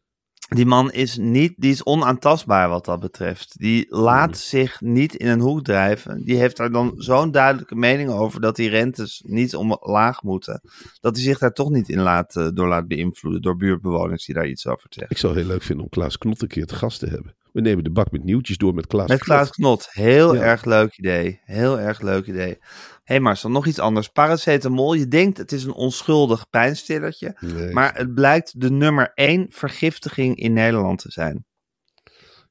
[0.55, 3.59] die man is niet, die is onaantastbaar wat dat betreft.
[3.59, 4.33] Die laat Hmm.
[4.35, 6.23] zich niet in een hoek drijven.
[6.25, 10.61] Die heeft daar dan zo'n duidelijke mening over dat die rentes niet omlaag moeten.
[10.99, 14.35] Dat hij zich daar toch niet in laat, eh, door laat beïnvloeden door buurtbewoners die
[14.35, 15.15] daar iets over zeggen.
[15.15, 17.35] Ik zou het heel leuk vinden om Klaas Knot een keer te gast te hebben.
[17.51, 19.87] We nemen de bak met nieuwtjes door met Klaas Met Klaas Knot.
[19.91, 20.41] Heel Ja.
[20.41, 21.39] erg leuk idee.
[21.43, 22.57] Heel erg leuk idee.
[23.07, 24.07] Hé hey Marcel, nog iets anders.
[24.07, 27.37] Paracetamol, je denkt het is een onschuldig pijnstillertje.
[27.39, 27.73] Nee.
[27.73, 31.45] Maar het blijkt de nummer één vergiftiging in Nederland te zijn.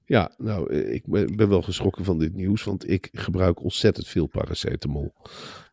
[0.05, 1.03] Ja, nou, ik
[1.37, 5.12] ben wel geschrokken van dit nieuws, want ik gebruik ontzettend veel paracetamol.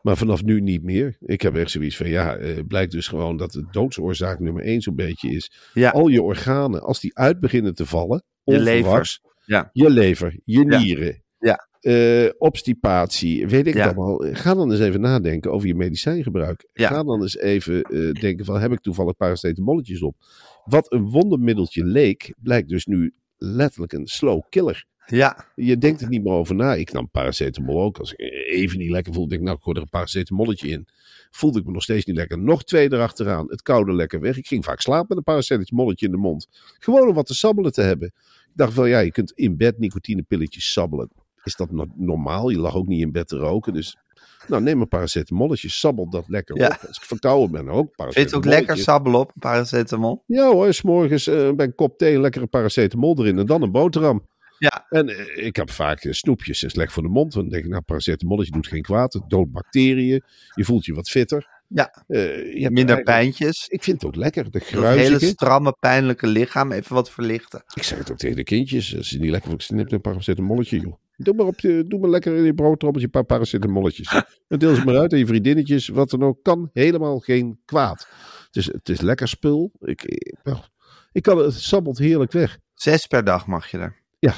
[0.02, 1.16] Maar vanaf nu niet meer.
[1.20, 4.80] Ik heb echt zoiets van, ja, eh, blijkt dus gewoon dat de doodsoorzaak nummer één
[4.80, 5.52] zo'n beetje is.
[5.72, 9.70] Ja, Al je organen, als die uit beginnen te vallen, Je onverwachts, Ja.
[9.72, 11.68] je lever, je nieren, Ja.
[11.84, 13.84] Eh, obstipatie, weet ik Ja.
[13.84, 14.24] allemaal.
[14.32, 16.68] Ga dan eens even nadenken over je medicijngebruik.
[16.72, 16.88] Ja.
[16.88, 20.16] Ga dan eens even eh, denken van, heb ik toevallig paracetamolletjes op?
[20.64, 24.84] Wat een wondermiddeltje leek, blijkt dus nu letterlijk een slow killer.
[25.06, 26.74] ja, Je denkt er niet meer over na.
[26.74, 27.98] Ik nam paracetamol ook.
[27.98, 28.20] Als ik
[28.50, 30.86] even niet lekker voelde, denk ik, nou, ik gooi er een paracetamolletje in.
[31.30, 32.38] Voelde ik me nog steeds niet lekker.
[32.38, 33.46] Nog twee erachteraan.
[33.50, 34.36] Het koude lekker weg.
[34.36, 36.48] Ik ging vaak slapen met een paracetamolletje in de mond.
[36.78, 38.08] Gewoon om wat te sabbelen te hebben.
[38.46, 41.10] Ik dacht wel, ja, je kunt in bed nicotinepilletjes sabbelen.
[41.44, 42.48] Is dat no- normaal?
[42.50, 43.72] Je lag ook niet in bed te roken.
[43.72, 43.96] Dus
[44.48, 46.66] Nou, neem een paracetamolletje, sabbel dat lekker Ja.
[46.66, 46.86] op.
[46.88, 50.22] Als ik verkouden ben, ook Vind je het ook lekker sabbel op, paracetamol?
[50.26, 53.72] Ja hoor, s'morgens eh bij een kop thee een lekkere paracetamol erin en dan een
[53.72, 54.26] boterham.
[54.58, 54.86] Ja.
[54.88, 57.32] En eh, ik heb vaak eh, snoepjes, is slecht voor de mond.
[57.32, 59.12] Dan denk ik, nou, paracetamolletje doet geen kwaad.
[59.12, 60.22] Het doodt bacteriën.
[60.54, 61.48] Je voelt je wat fitter.
[61.68, 62.04] Ja.
[62.06, 63.68] Je hebt Minder pijntjes.
[63.68, 64.44] Ik vind het ook lekker.
[64.44, 65.26] De Dat hele gruizige.
[65.26, 67.62] stramme, pijnlijke lichaam even wat verlichten.
[67.74, 68.96] Ik zeg het ook tegen de kindjes.
[68.96, 70.94] Als je niet lekker voelt, neem een paracetamolletje, joh.
[71.16, 74.22] Doe maar, op je, doe maar lekker in je broodtrommetje een paar paracetamolletjes.
[74.48, 75.88] en deel ze maar uit aan je vriendinnetjes.
[75.88, 76.42] Wat dan ook.
[76.42, 78.08] Kan helemaal geen kwaad.
[78.46, 79.72] Het is, het is lekker spul.
[79.80, 80.58] Ik, ik, nou,
[81.12, 82.58] ik kan, het sabbelt heerlijk weg.
[82.74, 84.02] Zes per dag mag je er.
[84.18, 84.34] Ja,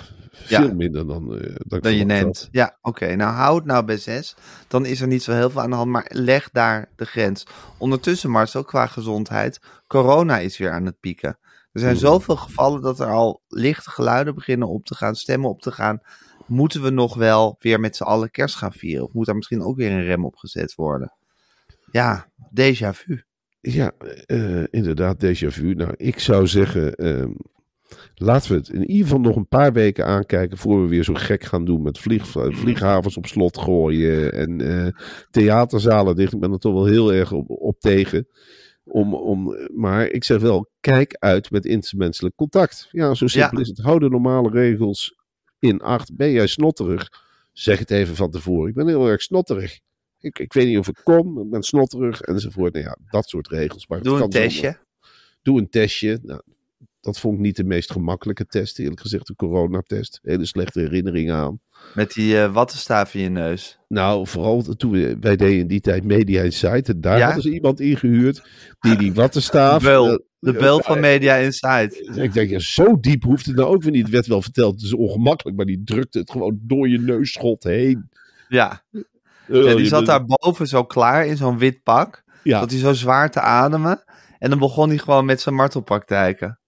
[0.49, 0.61] Ja.
[0.61, 2.49] veel minder dan, eh, dan, je neemt.
[2.51, 3.15] Ja, oké.
[3.15, 4.35] Nou, houd nou bij zes.
[4.69, 7.47] Dan is er niet zo heel veel aan de hand, maar leg daar de grens.
[7.79, 11.39] Ondertussen, Marcel, qua gezondheid, corona is weer aan het pieken.
[11.73, 15.61] Er zijn zoveel gevallen dat er al lichte geluiden beginnen op te gaan, stemmen op
[15.63, 16.01] te gaan.
[16.47, 19.05] Moeten we nog wel weer met z'n allen kerst gaan vieren?
[19.05, 21.13] Of moet daar misschien ook weer een rem op gezet worden?
[21.91, 22.29] Ja,
[22.61, 23.23] déjà vu.
[23.61, 23.93] Ja,
[24.27, 25.75] eh, inderdaad, déjà vu.
[25.75, 27.31] Nou, ik zou zeggen, ehm,
[28.15, 31.15] laten we het in ieder geval nog een paar weken aankijken voor we weer zo
[31.15, 34.93] gek gaan doen met vlieg, vlieghavens op slot gooien en eh,
[35.31, 36.33] theaterzalen dicht.
[36.33, 38.29] Ik ben er toch wel heel erg op, op tegen.
[38.85, 42.89] Om, om, maar ik zeg wel, kijk uit met intermenselijk contact.
[42.91, 43.63] Ja, zo simpel Ja.
[43.63, 43.79] is het.
[43.79, 45.16] Hou de normale regels
[45.69, 46.17] in acht.
[46.17, 47.09] Ben jij snotterig?
[47.53, 48.69] Zeg het even van tevoren.
[48.69, 49.79] Ik ben heel erg snotterig.
[50.21, 52.73] Ik, ik weet niet of ik kom, ik ben snotterig enzovoort.
[52.73, 53.87] Nou ja, dat soort regels.
[53.87, 54.79] Maar Doe een testje.
[55.43, 56.19] Doe een testje.
[56.23, 56.41] Nou,
[57.01, 60.19] dat vond ik niet de meest gemakkelijke test, eerlijk gezegd, de coronatest.
[60.23, 61.61] Hele slechte herinneringen aan.
[61.95, 63.79] Met die eh wattenstaaf in je neus.
[63.89, 66.89] Nou, vooral toen we, wij deden in die tijd Media Insight.
[66.89, 67.25] en Daar Ja?
[67.25, 68.43] hadden ze iemand ingehuurd
[68.81, 69.83] die die wattenstaaf...
[69.83, 70.09] Beul.
[70.11, 70.17] eh,
[70.53, 72.17] De beul van Media Insight.
[72.17, 74.03] ik denk, ja, zo diep hoeft het nou ook weer niet.
[74.03, 77.63] Het werd wel verteld, het is ongemakkelijk, maar die drukte het gewoon door je neusschot
[77.63, 78.11] heen.
[78.49, 78.83] Ja.
[78.93, 79.03] Eh,
[79.65, 82.25] Ja, die zat daar boven zo klaar in zo'n wit pak.
[82.43, 84.05] Ja, Dat hij zo zwaar te ademen.
[84.39, 86.59] En dan begon hij gewoon met zijn martelpraktijken.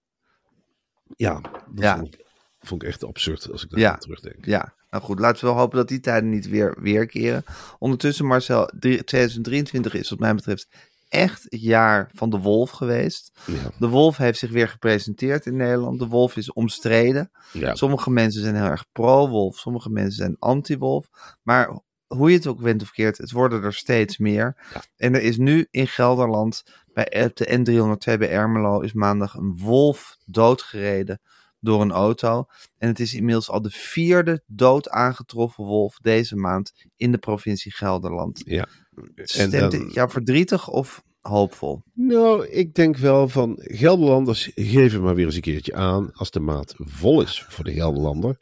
[1.15, 1.97] ja, dat Ja.
[1.97, 2.25] Vond, ik,
[2.59, 3.95] vond ik echt absurd als ik daar Ja.
[3.97, 4.45] terugdenk.
[4.45, 7.43] Ja, nou goed, laten we hopen dat die tijden niet weer weerkeren.
[7.79, 10.67] Ondertussen, Marcel, drie- 2023 is wat mij betreft
[11.09, 13.39] echt het jaar van de wolf geweest.
[13.45, 13.71] Ja.
[13.79, 15.99] De wolf heeft zich weer gepresenteerd in Nederland.
[15.99, 17.31] De wolf is omstreden.
[17.53, 17.75] Ja.
[17.75, 21.09] Sommige mensen zijn heel erg pro-wolf, sommige mensen zijn anti-wolf.
[21.41, 24.57] Maar hoe je het ook went of keert, het worden er steeds meer.
[24.95, 30.17] En er is nu in Gelderland, bij de N302 bij Ermelo, is maandag een wolf
[30.25, 31.21] doodgereden
[31.59, 32.45] door een auto.
[32.77, 37.73] En het is inmiddels al de vierde dood aangetroffen wolf deze maand in de provincie
[37.73, 38.41] Gelderland.
[38.45, 38.67] ja.
[39.15, 41.81] Stemt dan- jou verdrietig of hoopvol?
[41.93, 46.09] Nou, ik denk wel van Gelderlanders geven maar weer eens een keertje aan.
[46.13, 48.37] Als de maat vol is voor de Gelderlander,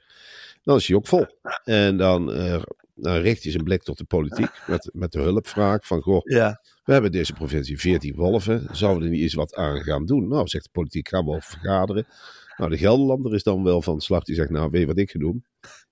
[0.63, 1.25] dan is hij ook vol.
[1.63, 2.61] En dan, eh,
[2.95, 6.61] dan richt hij zijn blik tot de politiek met, met de hulpvraag van, goh, Ja.
[6.83, 8.67] we hebben deze provincie 14 wolven.
[8.71, 10.27] Zouden we er niet eens wat aan gaan doen?
[10.27, 12.07] Nou, zegt de politiek, gaan we over vergaderen.
[12.57, 14.23] Nou, de Gelderlander is dan wel van slag.
[14.23, 15.45] Die zegt, nou, weet je wat ik ga doen?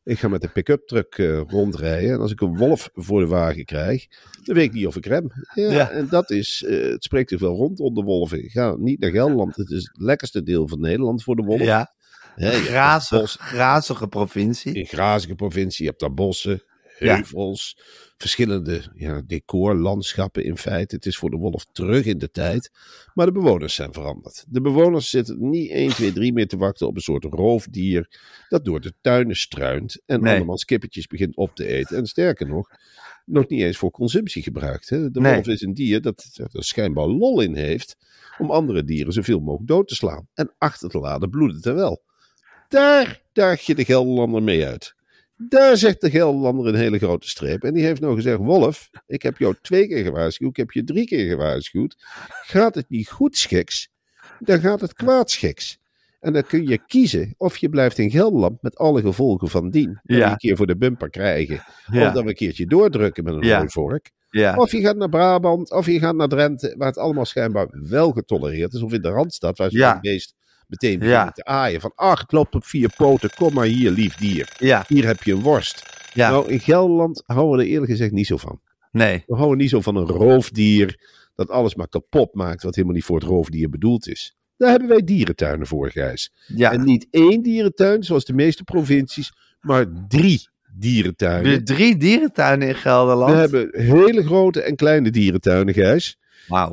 [0.04, 2.12] Ik ga met de pick-up truck eh, rondrijden.
[2.12, 4.08] En als ik een wolf voor de wagen krijg,
[4.44, 5.32] dan weet ik niet of ik rem.
[5.54, 5.90] Ja, Ja.
[5.90, 8.50] en dat is, eh, het spreekt zich wel rond onder wolven.
[8.50, 9.56] Ga niet naar Gelderland.
[9.56, 11.62] Het is het lekkerste deel van Nederland voor de wolf.
[11.62, 11.92] Ja,
[12.52, 14.78] grazig, grazige provincie.
[14.78, 15.84] een grazige provincie.
[15.84, 16.64] Je hebt daar bossen,
[17.00, 17.22] Ja.
[18.18, 20.96] Verschillende ja, decorlandschappen in feite.
[20.96, 22.72] Het is voor de wolf terug in de tijd.
[23.14, 24.46] Maar de bewoners zijn veranderd.
[24.50, 28.66] De bewoners zitten niet 1, 2, 3 meer te wachten op een soort roofdier dat
[28.66, 30.32] door de tuinen struint en Nee.
[30.32, 31.98] andermans kippetjes begint op te eten.
[31.98, 32.70] En sterker nog,
[33.26, 34.90] nog niet eens voor consumptie gebruikt.
[34.90, 35.12] Hè?
[35.12, 35.34] De Nee.
[35.34, 37.98] wolf is een dier dat er schijnbaar lol in heeft
[38.38, 40.28] om andere dieren zoveel mogelijk dood te slaan.
[40.34, 41.00] En achter te
[41.54, 42.04] het er wel.
[42.68, 44.96] Daar daag je de Gelderlander mee uit.
[45.38, 47.64] Daar zegt de Gelderlander een hele grote streep.
[47.64, 50.84] En die heeft nou gezegd: Wolf, ik heb jou twee keer gewaarschuwd, ik heb je
[50.84, 51.96] drie keer gewaarschuwd.
[52.46, 53.90] Gaat het niet goed schiks,
[54.40, 55.78] dan gaat het kwaad schiks.
[56.20, 60.00] En dan kun je kiezen of je blijft in Gelderland met alle gevolgen van dien.
[60.04, 60.26] Dat Ja.
[60.26, 61.64] we een keer voor de bumper krijgen.
[61.92, 62.08] Ja.
[62.08, 63.68] Of dat we een keertje doordrukken met een Ja.
[63.68, 64.12] vork.
[64.30, 64.56] Ja.
[64.56, 68.12] Of je gaat naar Brabant, of je gaat naar Drenthe, waar het allemaal schijnbaar wel
[68.12, 68.82] getolereerd is.
[68.82, 70.34] Of in de Randstad, waar ze het meest
[70.68, 71.82] meteen beginnen te aaien.
[71.82, 74.50] Van, ach, het loopt op vier poten, kom maar hier, lief dier.
[74.88, 75.84] Hier heb je een worst.
[76.14, 78.60] Nou, in Gelderland houden we er eerlijk gezegd niet zo van.
[78.92, 79.24] Nee.
[79.28, 81.00] We houden niet zo van een roofdier
[81.36, 84.36] dat alles maar kapot maakt wat helemaal niet voor het roofdier bedoeld is.
[84.58, 86.34] Daar hebben wij dierentuinen voor, Gijs.
[86.48, 86.72] Ja.
[86.72, 91.64] En niet één dierentuin, zoals de meeste provincies, maar drie dierentuinen.
[91.64, 93.32] Drie dierentuinen in Gelderland.
[93.32, 96.18] We hebben hele grote en kleine dierentuinen, Gijs.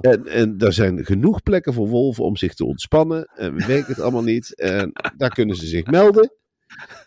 [0.01, 3.25] En, en daar zijn genoeg plekken voor wolven om zich te ontspannen.
[3.35, 4.55] En we weten het allemaal niet.
[4.55, 6.33] En daar kunnen ze zich melden.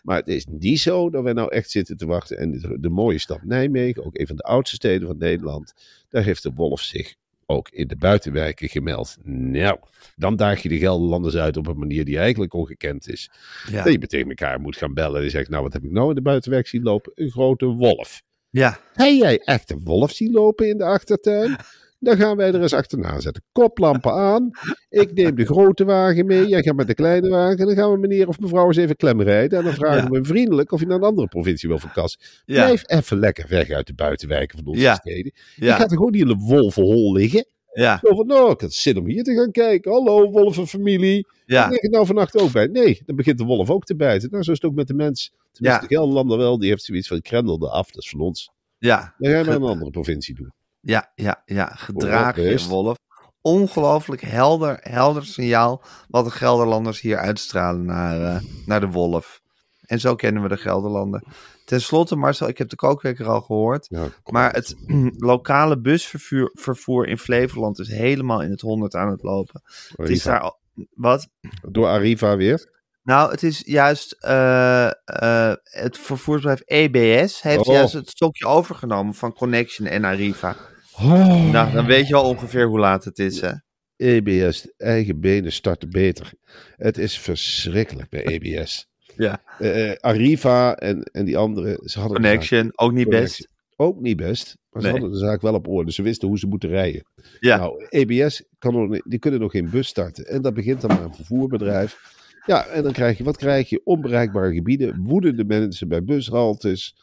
[0.02, 2.38] Maar het is niet zo dat wij nou echt zitten te wachten.
[2.38, 5.74] En de, de mooie stad Nijmegen, ook een van de oudste steden van Nederland,
[6.08, 7.14] daar heeft de wolf zich
[7.46, 9.16] ook in de buitenwijken gemeld.
[9.22, 9.78] Nou,
[10.16, 13.30] dan daag je de Gelderlanders uit op een manier die eigenlijk ongekend is.
[13.70, 13.82] Ja.
[13.84, 16.14] Dat je tegen elkaar moet gaan bellen en zegt, nou wat heb ik nou in
[16.14, 17.12] de buitenwijk zien lopen?
[17.14, 18.22] Een grote wolf.
[18.50, 18.78] Ja.
[18.92, 21.56] Heb jij echt een wolf zien lopen in de achtertuin?
[21.98, 23.42] Dan gaan wij er eens achterna zetten.
[23.52, 24.50] Koplampen aan.
[24.88, 26.46] Ik neem de grote wagen mee.
[26.46, 27.58] Jij gaat met de kleine wagen.
[27.58, 29.58] En dan gaan we meneer of mevrouw eens even klemrijden.
[29.58, 30.08] En dan vragen Ja.
[30.08, 32.20] we hem vriendelijk of hij naar een andere provincie wil verkassen.
[32.44, 32.64] Ja.
[32.64, 34.94] Blijf even lekker weg uit de buitenwijken van onze Ja.
[34.94, 35.32] steden.
[35.54, 37.46] Je gaat er gewoon niet in een wolvenhol liggen.
[37.72, 38.00] Ja.
[38.02, 39.92] Zo van, nou, ik had zin om hier te gaan kijken.
[39.92, 41.26] Hallo, wolvenfamilie.
[41.46, 41.68] Ja.
[41.68, 42.66] Lig ik nou vannacht ook bij?
[42.66, 44.30] Nee, dan begint de wolf ook te bijten.
[44.30, 45.32] Nou, zo is het ook met de mens.
[45.52, 45.88] Tenminste, Ja.
[45.88, 46.58] de Gelderlander wel.
[46.58, 47.90] Die heeft zoiets van, krendelde af.
[47.90, 48.50] Dat is van ons.
[48.78, 49.14] Ja.
[49.18, 50.52] Dan gaan we naar een andere provincie doen.
[50.86, 51.66] Ja, ja, ja.
[51.74, 52.96] Gedragen je wolf.
[53.40, 59.40] Ongelooflijk helder, helder signaal wat de Gelderlanders hier uitstralen naar, eh, naar de wolf.
[59.86, 61.22] En zo kennen we de Gelderlander.
[61.64, 63.86] Ten slotte, Marcel, ik heb de kookwekker al gehoord.
[63.90, 64.76] Ja, Maar het
[65.32, 69.62] lokale busvervoer vervoer in Flevoland is helemaal in het honderd aan het lopen.
[69.96, 70.52] Het is daar
[70.94, 71.28] wat?
[71.68, 72.74] Door Arriva weer.
[73.02, 77.74] Nou, het is juist eh, eh, het vervoersbedrijf EBS heeft Oh.
[77.74, 80.56] juist het stokje overgenomen van Connection en Arriva.
[81.02, 81.50] Oh.
[81.52, 83.52] Nou, dan weet je al ongeveer hoe laat het is, hè?
[83.96, 86.32] EBS, eigen benen starten beter.
[86.76, 88.86] Het is verschrikkelijk bij EBS.
[89.16, 89.42] Ja.
[89.58, 93.28] Eh, Arriva en, en die andere, ze hadden zaak Connection, ook niet Connection.
[93.28, 93.48] best.
[93.76, 94.56] ook niet best.
[94.70, 95.92] Maar ze hadden de zaak wel op orde.
[95.92, 97.02] Ze wisten hoe ze moeten rijden.
[97.40, 100.26] Ja, Nou, EBS kan nog, die kunnen nog geen bus starten.
[100.26, 101.98] En dat begint dan maar een vervoerbedrijf.
[102.46, 103.80] Ja, en dan krijg je, wat krijg je?
[103.84, 106.96] Onbereikbare gebieden, woedende mensen bij bushaltes.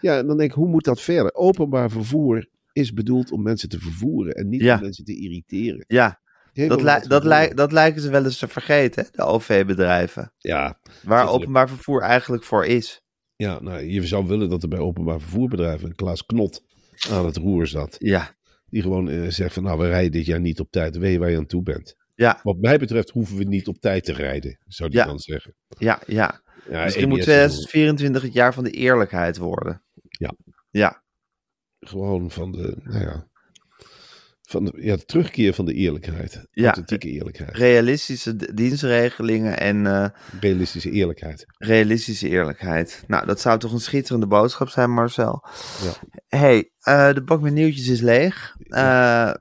[0.00, 1.34] Ja, en dan denk ik, hoe moet dat verder?
[1.34, 2.46] Openbaar vervoer
[2.76, 4.74] is bedoeld om mensen te vervoeren en niet Ja.
[4.74, 5.84] om mensen te irriteren.
[5.88, 6.20] ja.
[6.52, 10.32] Helemaal Dat, li- dat, li- dat lijken ze wel eens te vergeten, hè, de OV-bedrijven.
[10.38, 13.00] Ja, Waar openbaar vervoer eigenlijk voor is.
[13.36, 16.62] ja nou, je zou willen dat er bij openbaar vervoerbedrijven een Klaas Knot
[17.10, 17.96] aan het roer zat.
[17.98, 18.36] Ja,
[18.68, 20.96] Die gewoon eh, zegt van, nou, we rijden dit jaar niet op tijd.
[20.96, 21.94] Weet je waar je aan toe bent?
[22.14, 25.06] ja, Wat mij betreft hoeven we niet op tijd te rijden, zou die Ja.
[25.06, 25.54] dan zeggen.
[25.78, 26.40] ja, ja.
[26.70, 29.82] Ja, Misschien moet EBS is 2024 het jaar van de eerlijkheid worden.
[30.08, 30.32] Ja.
[30.70, 31.02] Ja,
[31.80, 33.26] gewoon van de, nou ja,
[34.46, 36.46] van de, ja, de terugkeer van de eerlijkheid.
[36.50, 36.64] Ja.
[36.64, 37.56] Authentieke eerlijkheid.
[37.56, 40.08] realistische dienstregelingen en eh,
[40.40, 41.44] Realistische eerlijkheid.
[41.58, 43.04] realistische eerlijkheid.
[43.06, 45.44] Nou, dat zou toch een schitterende boodschap zijn, Marcel.
[45.82, 45.92] Ja.
[46.38, 48.56] hey, eh, de bak met nieuwtjes is leeg.
[48.58, 49.32] Eh,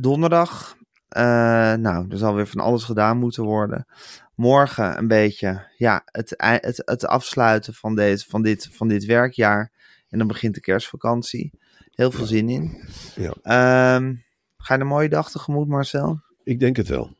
[0.00, 0.76] donderdag,
[1.08, 3.86] nou, er zal weer van alles gedaan moeten worden.
[4.34, 9.72] Morgen een beetje, ja, het, het, het afsluiten van, deze, van, dit, van dit werkjaar.
[10.08, 11.52] En dan begint de kerstvakantie.
[11.96, 12.82] Heel veel zin in.
[13.14, 13.34] Ja.
[13.42, 14.14] Ehm,
[14.56, 16.20] ga je een mooie dag tegemoet, Marcel?
[16.44, 17.16] Ik denk het wel.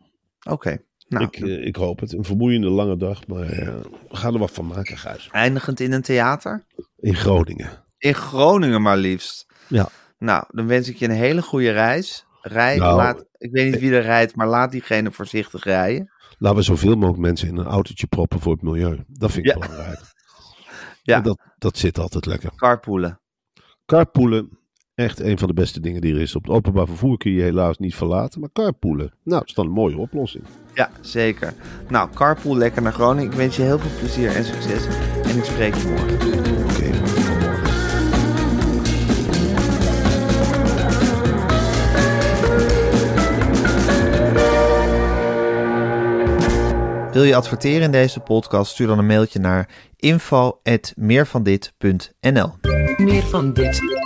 [0.48, 0.78] Oké.
[1.08, 2.12] Nou, ik, eh, ik hoop het.
[2.12, 3.74] Een vermoeiende lange dag, maar eh,
[4.08, 5.28] we gaan er wat van maken, Gijs.
[5.32, 6.64] eindigend in een theater?
[6.96, 7.84] In Groningen.
[7.98, 9.46] In Groningen maar liefst.
[9.68, 9.88] Ja.
[10.18, 12.26] Nou, dan wens ik je een hele goede reis.
[12.40, 16.10] Rij, Nou, laat, ik weet niet wie er rijdt, maar laat diegene voorzichtig rijden.
[16.38, 19.04] Laten we zoveel mogelijk mensen in een autootje proppen voor het milieu.
[19.06, 19.58] Dat vind ik Ja.
[19.58, 20.00] belangrijk.
[21.02, 21.20] Ja.
[21.20, 22.50] Dat, dat zit altijd lekker.
[22.56, 23.20] Carpoolen.
[23.86, 24.58] Carpoolen,
[24.96, 26.36] echt een van de beste dingen die er is.
[26.36, 29.66] Op het openbaar vervoer kun je je helaas niet verlaten, maar carpoolen, nou, is dan
[29.66, 30.44] een mooie oplossing.
[30.74, 31.54] Ja, zeker.
[31.88, 33.30] Nou, carpool lekker naar Groningen.
[33.30, 34.86] Ik wens je heel veel plezier en succes.
[35.24, 36.14] En ik spreek je morgen.
[36.64, 37.64] Oké, vanmorgen.
[47.12, 48.70] Wil je adverteren in deze podcast?
[48.70, 52.52] Stuur dan een mailtje naar info.meervandit.nl
[52.96, 54.05] Meer van dit.